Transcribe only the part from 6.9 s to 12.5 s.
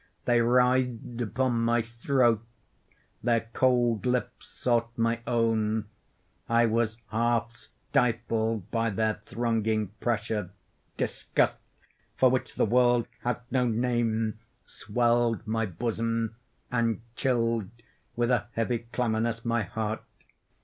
half stifled by their thronging pressure; disgust, for